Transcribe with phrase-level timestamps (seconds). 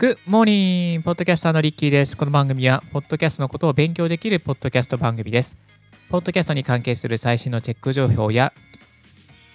[0.00, 2.16] グモーニンポッドキャスターのリッキーです。
[2.16, 5.58] この番組は、ポッドキャストのことを勉強できるポッドキャスト番組です。
[6.08, 8.54] ポッドキャストに関係する最新のチェック情報や、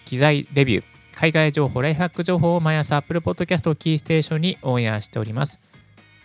[0.05, 0.83] 機材レビュー、
[1.15, 5.59] 海外情報、ライフハック情報を毎朝 Apple Podcast をキーステーションにオンエアしております。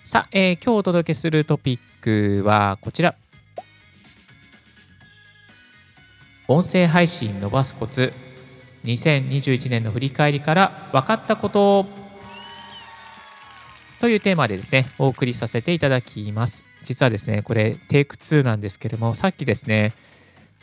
[0.05, 3.15] さあ、えー、今日お届けするトピックはこちら。
[6.49, 8.13] 音声配信伸ばすコツ
[8.85, 11.87] 2021年の振り返りから分かったこと
[14.01, 16.65] というテーマでですね、お送りさせていただきます。
[16.83, 19.93] 実はですね、これテイク2なんですけども、さっきですね、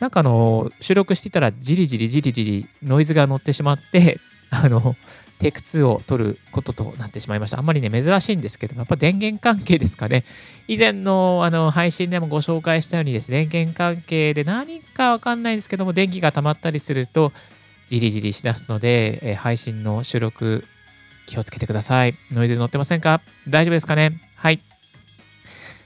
[0.00, 4.20] なんかあの、収録していたらじりじりじりじりノイズが乗ってしまって、
[4.50, 4.96] あの、
[5.38, 7.58] テイク2を取ることとなってしまいました。
[7.58, 10.24] あんまりね、珍しいんですけども、やっぱ電源関係ですかね。
[10.66, 17.32] 以前のあの配信でもご紹介したようにですね、電源関係で何かわかんないんですけども、電気が溜まったりすると、
[17.86, 20.64] じりじりしだすので、え配信の収録
[21.26, 22.14] 気をつけてください。
[22.32, 23.20] ノイズ乗ってませんか？
[23.48, 24.20] 大丈夫ですかね？
[24.34, 24.60] はい。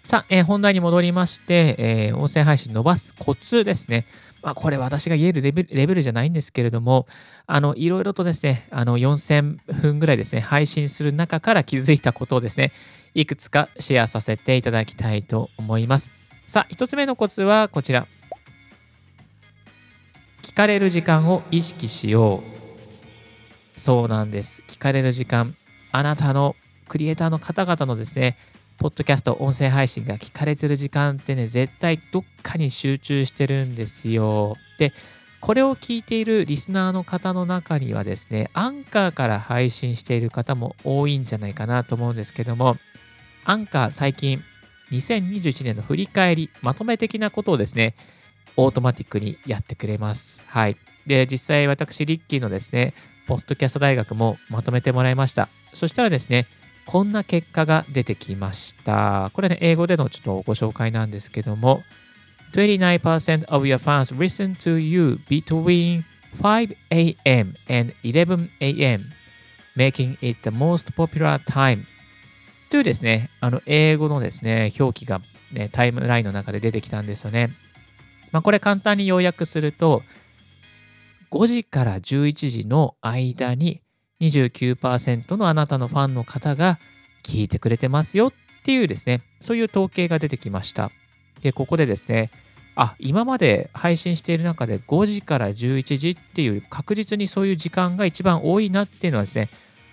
[0.05, 4.05] さあ、えー、本題に戻りまして、えー、音声配信伸ばすコツですね。
[4.42, 7.06] まあ、これ私が言えるレベルレベルじゃないんですけれども、
[7.47, 12.72] あの、いろいろとですね、あの、4000分ぐらいですね、配信する中から気づいたことをですね、
[13.14, 16.11] いくつかシェアさせていただきたいと思います。
[16.48, 18.09] さあ、一つ目のコツはこちら。
[20.42, 22.42] 聞かれる時間を意識しよ
[23.77, 23.81] う。
[23.81, 24.64] そうなんです。
[24.66, 25.55] 聞かれる時間、
[25.92, 26.56] あなたの
[26.89, 28.37] クリエイターの方々のですね、
[28.83, 34.56] ポッドキャスト、音声配信が聞かれてる時間ってね、絶対どっかに集中してるんですよ。
[34.77, 34.92] で、
[35.41, 42.77] これを聞いているリスナーの方の中にはですね、アンカーから配信している方も多いんじゃないかなと思うんですけども、
[43.44, 44.42] アンカー最近、
[44.91, 47.94] 2021年の振り返り、まとめ的なことをですね、
[48.56, 50.42] オートマティックにやってくれます。
[50.48, 50.76] はい。
[51.06, 52.94] で、実際私、リッキーのですね、
[53.28, 55.48] ポッドキャスト大学もまとめてもらいました。
[55.72, 56.48] そしたらですね、
[56.92, 59.30] こんな結果が出てきました。
[59.32, 61.84] これね、英語でのちょっとご紹介なんですけども、
[62.53, 66.03] 29% of your fans listen to you between
[66.42, 67.54] 5 a.m.
[67.70, 69.04] and 11 a.m.,
[69.75, 71.84] making it the most popular time
[72.69, 77.54] というですね、あの英語のですね、表記が、ね、タイムラインの中で出てきたんですよね。
[78.32, 80.03] まあ、これ簡単に要約すると、
[81.30, 83.80] 5時から11時の間に
[84.22, 86.78] 29%のあなたのファンの方が
[87.25, 88.33] 聞いてくれてますよっ
[88.65, 90.91] ていうですね、そういう統計が出てきました。
[91.43, 92.31] で、ここでですね、
[92.75, 99.50] あ、今まで配信している中で5時から11時っていう確実にそういう時間が一番多いなっていうのはですね、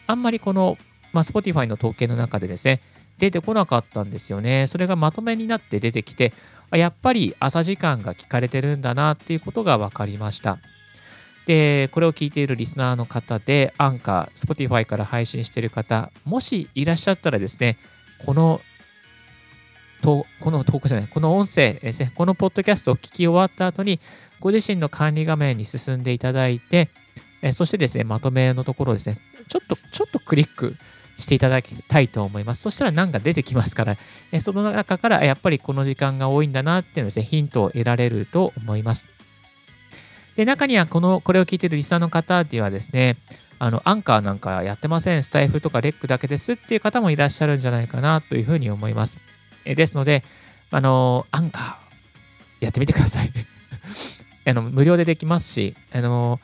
[0.07, 0.77] あんまりこの、
[1.11, 2.81] まあ、Spotify の統計の中でですね、
[3.17, 4.67] 出てこなかったんですよね。
[4.67, 6.33] それがまとめになって出てきて、
[6.71, 10.59] やっぱり朝時間が聞かれてるんだなっていうことが分かりました。
[11.49, 17.79] で、これを聞いているリスナーの方で、アンカー、Spotify から配信している方、もしいらっしゃったらですね、
[18.23, 18.61] この
[20.03, 23.99] とこの投稿じゃない、この音声ですね、このポッドキャストを聞き終わった後に、
[24.39, 26.89] ご自身の管理画面に進んでいただいて、
[27.41, 29.17] えそしてですね、まとめのところですね、
[29.47, 30.75] ちょっと、ちょっとクリック
[31.17, 32.61] していただきたいと思います。
[32.61, 33.97] そしたら何か出てきますから、
[34.31, 39.07] えその中からやっぱりこの時間が多いんだなっていうのですね、ヒントを得られると思います。
[40.39, 43.17] で、中にはこの、これを聞いているリスナーの方ではですね、
[43.59, 49.19] あの、アンカーなんかやってません、スタイフとかレックだけですっていう方もいらっしゃるんじゃないかなというふうに思います。
[49.65, 50.23] えですので、
[50.71, 53.33] あの、アンカーやってみてください。
[54.47, 56.39] あの無料でできますし、あの、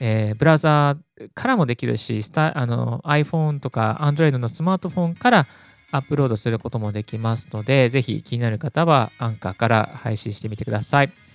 [0.00, 5.46] えー、ブラウザーからもできるし、スタあの iPhone とか Android のスマートフォンから
[5.92, 11.27] アップロードすることもできますので、ぜひ気になる方はアンカーから配信してみてください。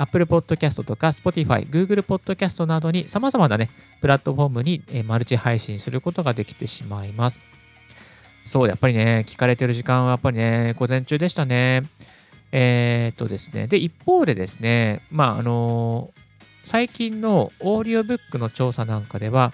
[0.00, 7.40] Apple Podcast とか Spotify、Google Podcast などに様々なね、プラットフォームにマルチ配信することができてしまいます。
[8.44, 11.82] そう、やっぱりね、聞かれてる時間はやっぱりね、午前中でしたね。
[12.50, 16.10] えー、っとですね、で、一方でですね、まあ、あの
[16.64, 19.52] 最近のオーディオブックの調査なんかでは、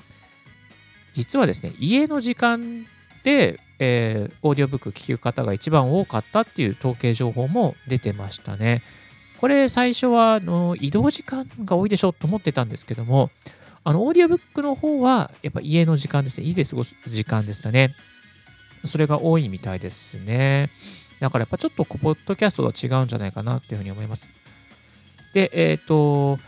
[1.13, 2.87] 実はですね、家の時間
[3.23, 8.83] で、えー、オーディオブック聞く方が一番多かったっていう統計情報も出てましたね。
[9.45, 13.29] これ最初はあの移動時間が多いでしょと思ってたんですけども、
[13.85, 16.47] あのオーディオブックの方はやっぱ家の時間ですね。
[16.47, 17.95] 家で過ごす時間でしたね。
[18.87, 20.71] それが多いみたいですね。
[21.21, 24.31] だからやっぱちょっとポッドキャストとは違うんじゃないかなっていうふうに思います。
[25.35, 26.39] で、えっ、ー、と、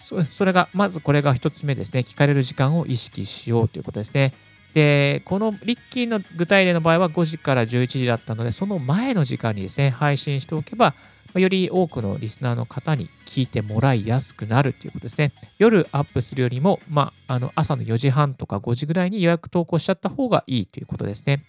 [0.00, 2.00] それが、まずこれが1つ目ですね。
[2.00, 4.34] 聞かれる時間を意識しようということですね。
[4.72, 10.94] で、このリッキーの具体例の場合は5時から11時だったので、その前の時間にですね、配信しておけば、
[11.40, 15.32] より多くのリスナーの方に聞いてもらいやすくなるということですね。
[15.58, 21.44] 夜アップするよりも、まあ、あの朝の4時半とか5時ぐらいに予約投稿しちゃった方がいいということですね。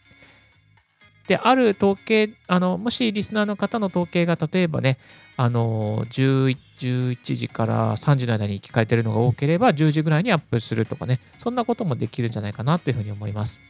[1.27, 4.97] で、ある統計、あのもしリスナーの方の統計が例えばね、
[5.37, 13.61] あの 11, 11時から3時の間に聞かれているのが多ければ、10時ぐらいにアップするとかね、そんなこともできるんじゃないかなというふうに思います。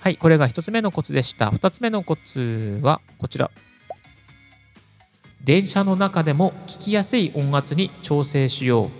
[0.00, 1.50] はい、これが1つ目のコツでした。
[1.50, 3.50] 2つ目のコツはこちら。
[5.42, 8.90] 電車の中でも聞きやすい音圧に調整しよう。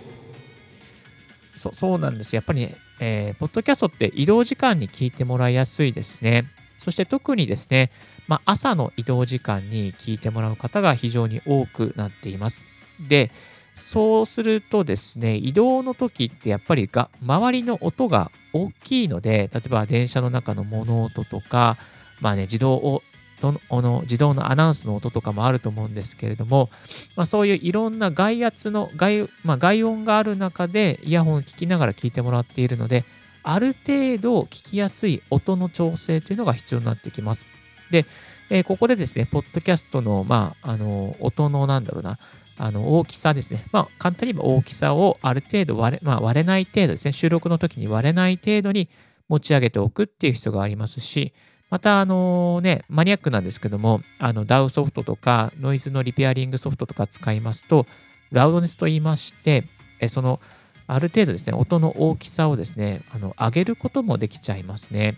[1.57, 2.35] そそうなんです。
[2.35, 6.45] やっぱりね、えー、ポッドキャストって移動時間に聞いてもらいやすいですね。
[6.77, 7.91] そして特にですね、
[8.27, 12.61] まあ、朝の移動時間に聞いてもらう方が非常に多くなっています。
[13.07, 13.31] で、
[13.75, 21.77] そうするとですね、移動の時ってやっぱりが周りの音が大きいので、例えば電車の中の物音とか、
[22.21, 23.01] まあね、自動
[23.39, 26.69] どの自動のアナウンスの音とかもあると思うんですけれども、
[27.15, 33.05] まあ、そういういろんな外圧の外,、まあ、外音がある中でイヤホンを聞きながら聞いてもらっているので、
[33.43, 37.45] ある程度聞きやすい音の調整というのが必要になってきます。
[37.91, 38.05] で、
[38.49, 42.19] えー、ここでですね、ポッドキャストの、まあ、あの、音の、なんだろうな、
[42.57, 43.65] あの、大きさですね。
[43.71, 48.89] まあ、簡単に言えば大きさをある程度割れ、まあ、割れない程度ですね、収録の時に割れない程度に
[49.29, 51.33] 持ち上げておくっていう必要がありますし、
[51.69, 57.85] また、あのね、マニアックなんですけども、あの、DAW ソフトとか、ノイズのリペアリングソフトとか使いますと、
[58.31, 59.65] ラウドネスと言いまして、
[59.99, 60.39] えその、
[60.87, 65.17] ある程度ですね、音の大きさをですね、あの上げることもできちゃいますね。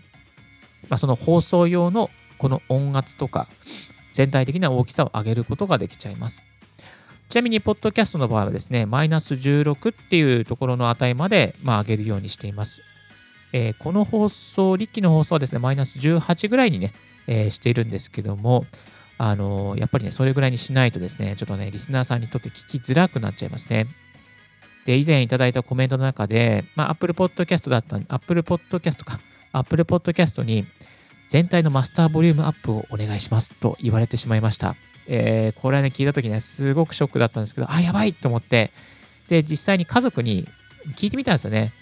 [0.90, 3.48] まあ、その放送用のこの音圧とか、
[4.12, 6.42] 全体的な大きさを上げることができちゃいます。
[7.30, 12.82] ちなみに、ポッドキャストの場合はですね、マイナス16っていうところの値まで、まあ、上げるようにしています。
[13.52, 16.92] えー、この放送、リッキーの放送はですね、マイナス18ぐらいにね、
[17.26, 18.66] えー、しているんですけども、
[19.18, 23.86] あのー、やっぱりね、それぐらいにしないとですね、ちょっとね、リスナーさんにとって聞きづらくなっちゃいますね。
[24.84, 29.20] で、以前いただいたコメントの中で、まあ、Apple Podcast だった Apple Podcast か、
[29.52, 30.66] Apple Podcast に
[31.28, 34.74] 全体のマスターボリュームアップをお願いしますと言われてしまいました。
[35.06, 38.72] えー、これはね、聞いたときね、すごくショックだったんですけど、あ、やばいと思って、
[39.28, 40.48] で、実際に家族に
[40.96, 41.72] 聞いてみたんですよね。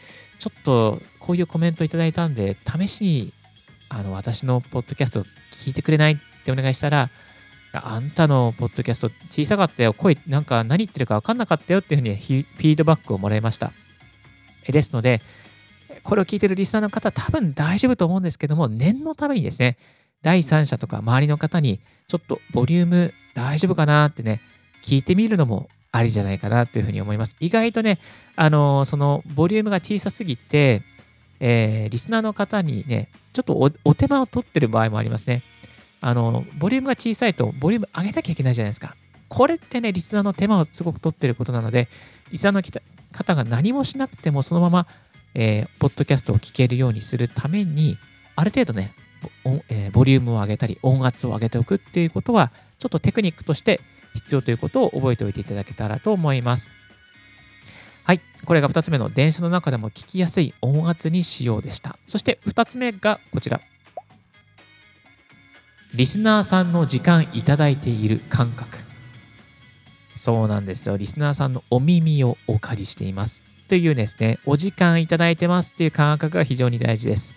[0.41, 3.33] ちょっとこういうコメントいただいたんで、試しに
[3.91, 7.11] あの私のポッドキャスト聞いてくれないってお願いしたら、
[7.73, 9.93] あんたのポッドキャスト小さかったよ。
[9.93, 13.73] 声、なんか何言ってるか分かんなかったよっていうふうにフィードバックをもらいました。
[14.67, 15.21] ですので、
[16.03, 19.77] これを聞いてるリスナーの方、多分大丈夫と思うんですけども、念のためにですね、
[20.23, 24.41] 第三者とか周りの方に、ちょっとボリューム大丈夫かなってね、
[24.83, 27.37] 聞いてみるのもありじゃないかなというふうに思います。
[27.41, 27.99] 意外とね、
[28.37, 30.83] あのー、そのボリュームが小さすぎて、
[31.41, 35.43] えー、リスナーの方にね、ちょっとお手間を取ってる場合もありますね。
[36.01, 38.97] あの、ボリュームが小さいと、ボリューム上げなきゃいけないじゃないですか。
[39.29, 41.89] これってね、リスナーの手間をすごく取ってることなので、
[42.31, 42.83] リスナーの
[43.13, 44.87] 方が何もしなくても、そのまま、
[45.35, 47.99] えー、ポッドキャストを聞けるようにするために、
[48.37, 48.93] ある程度ね、
[49.69, 53.81] えー、ボリュームを上げたり、音圧を上げておくっていうことは、ちょっとテクニックとして
[54.15, 56.71] 必要ということを覚えておいていただけたらと思います。
[58.05, 58.21] はい。
[58.45, 61.99] これが2つ目の電車の中でも聞きやすい音圧にしようでした。
[62.07, 63.61] そして2つ目がこちら。
[65.95, 68.79] リスナーさんの時間いただいている感覚。
[70.15, 70.97] そうなんですよ。
[70.97, 73.43] リスナーさんのお耳をお借りしています。
[73.69, 77.35] というですね、お時間いただいてますっていう感覚が非常に大事です。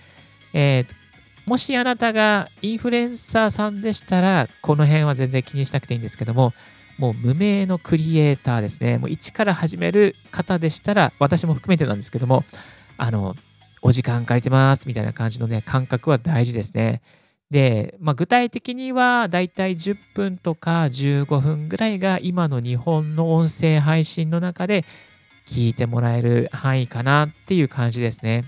[0.54, 1.03] えー、
[1.46, 6.54] もしあなたがインフルエンサーさんでしたら、この辺は全然気にしなくていいんですけども、
[6.98, 12.46] もう無名のクリエイターですね、もう一から始める方でしたら、私も含めてなんですけども、
[12.98, 13.36] あの、
[13.82, 17.02] お時間借りてますみたいな感じのね、感覚は大事ですね。
[17.52, 24.86] で、まあ、具体的にはだいたい10分とか15分ぐらいが今の日本の音声配信の中で
[25.46, 28.46] 聞いてもらえる範囲かなっていう感じですね。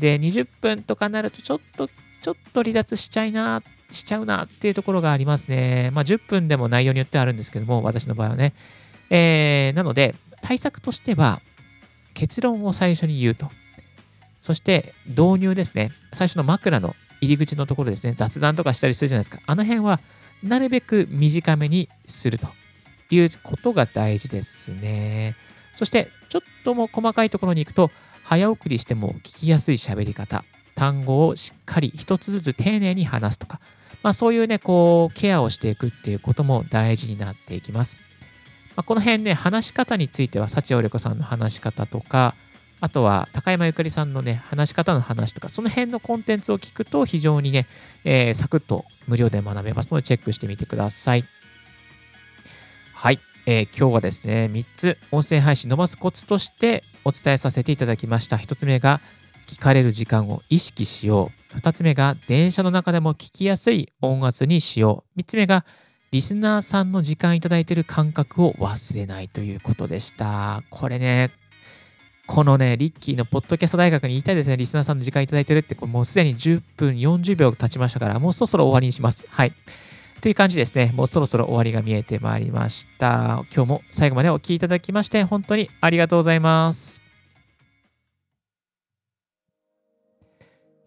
[0.00, 5.90] で、20分とかなるとちょっと、ちょっと離脱しちゃいな、しちゃうなっていうところがありますね。
[5.92, 8.54] まあ、10分でも内容によってはあるんですけども、私の場合はね。
[9.10, 11.40] えー、なので、対策としては、
[12.14, 13.50] 結論を最初に言うと。
[14.40, 15.92] そして、導入ですね。
[16.12, 19.42] 最初の枕の入り口のところですね、雑談とかしたりするじゃないですか。
[19.46, 20.00] あの辺は、
[20.42, 22.48] なるべく短めにすると
[23.10, 25.36] いうことが大事ですね。
[25.74, 27.90] そして、ちょっとも細かいところに行くと、
[28.24, 33.60] 早送りしても聞きやすい喋り方、単語をしっかり一つずつ丁寧に話すとか、
[34.02, 37.96] まあそういうね、こう、ケアをしていくっていうことも大事になっていきます。
[38.76, 42.34] まあ、この辺ね、話し方については、幸織子さんの話し方とか、
[42.80, 47.66] あとは高山ゆかりさんのね、話し方の話とか、その辺のコンテンツを聞くと非常にね、
[48.04, 51.24] えー、サクッと無料で学べますので、チェックしてみてください。
[52.94, 53.20] はい。
[53.52, 58.36] えー、今日はですね、3つ音声配信伸ばすコツとしてお伝えさせていただきました。
[58.36, 59.00] 1つ目が、
[59.48, 61.58] 聞かれる時間を意識しよう。
[61.58, 65.20] 2つ目が、電車の中でも聞きやすい音圧にしよう。
[65.20, 65.64] 3つ目が、
[66.12, 70.62] リスナーさんの時間いただいている感覚を忘れないということでした。
[70.70, 71.32] これね、
[72.28, 74.58] このね、リッキーのポッドキャスト大学に言いたいですね。
[74.58, 79.26] リスナーさんの時間いただいてるって、これもうすでに10分40秒経ちましたから、もうそろそろ終わりにします。
[79.28, 79.52] はい。
[80.20, 80.92] という感じですね。
[80.94, 83.44] もうそろそろ終わりが見えてまいりました。
[83.54, 87.02] 今日も最後までお聴きいただきまして、本当にありがとうございます。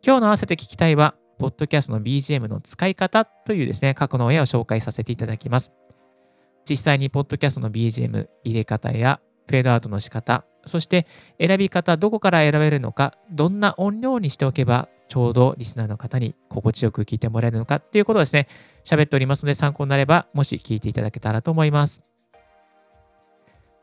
[0.06, 5.72] 今日の合わせて聞きたいは、ポッドキャストの BGM の使い方というですね、過去の絵を紹介させていただきます。
[6.70, 11.08] 実際にポッドキャストの BGM 入れ方やフェードアウトの仕方、そして
[11.40, 18.48] 選び方、どこから選べるのか、どんな音量にしておけばちょうどリスナーの方に心地よく聞いてもらえるのかっていうことをですね、
[18.84, 22.04] 喋っておりますので参考になれば、もし聞いていただけたらと思います。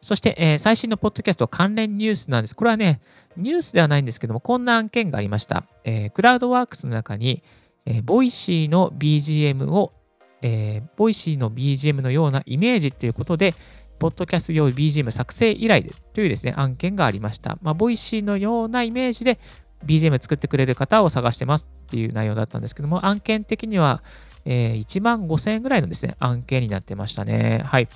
[0.00, 2.56] そして、えー、最新のポッドキャスト関連ニュースなんです。
[2.56, 3.00] これはね、
[3.36, 5.66] ニュースではないんですけども、こんな案件がありました。
[5.84, 7.42] えー、クラウドワークスの中に、
[7.84, 9.92] えー、ボイシーの BGM を、
[10.40, 13.54] えー、ボイシーの BGM のようなイメージっていうことで、
[13.98, 15.84] ポッドキャスト用 BGM 作成依頼
[16.14, 17.58] というですね、案件がありました。
[17.60, 19.38] まあ、ボイシーのようなイメージで
[19.84, 24.02] BGM 作ってくれる方を探してますっていう内容だったんですけども、案件的には、
[24.44, 27.62] えー、1万5000円ぐらいのですね、案件になってましたね。
[27.64, 27.88] はい。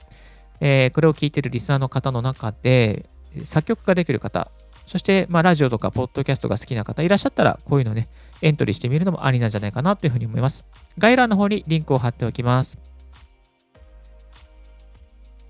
[0.60, 3.08] えー、これを聞いてるリスナーの方の中で、
[3.44, 4.50] 作曲ができる方、
[4.86, 8.08] そして、まあ、ラジオとかポッドキャストが好きな方いらっしゃったら、こういうのね、
[8.42, 10.66] エントリーしてみるのもありなんじゃないかなというふうに思います。
[10.98, 12.93] 概要欄の方にリンクを貼っておきます。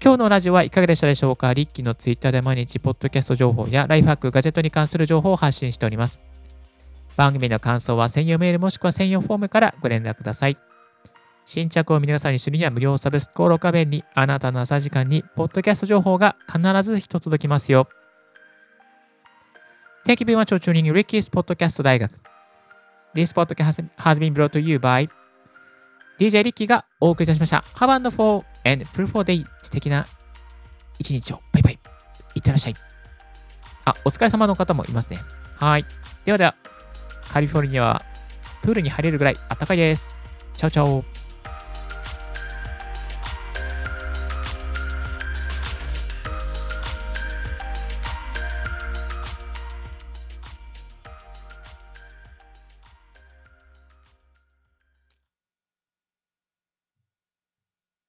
[0.04, 1.54] 今日のラジオはいかがでしたでしょうか？
[1.54, 6.20] リッキーのツイッターで毎日ポッドキャスト情報やライフハック、ガジェットに関する情報を発信しております。
[7.16, 10.58] 番組の感想は専用メールもしくは専用フォームからご連絡ください。
[11.46, 17.88] 新着を皆さんにするには無料サブスク登録画面にあなたの朝時間にポッドキャスト情報が必ず一届きますよ。
[20.06, 22.12] Thank you very much for tuning in Ricky's Podcast 大学。
[23.14, 25.08] This podcast has been brought to you by
[26.18, 27.64] DJ リッキーがお送りいたしました。
[27.76, 30.06] Have a wonderful and fruitful day 素敵な
[30.98, 31.40] 一日を。
[31.52, 31.78] バイバイ。
[32.34, 32.74] いってらっしゃい。
[33.84, 35.18] あ、お疲れ様の方もいますね。
[35.56, 35.84] はい。
[36.24, 36.54] ではでは、
[37.32, 38.02] カリフォルニアは
[38.62, 40.16] プールに入れるぐらい暖かいです。
[40.56, 41.13] チャオチャオ。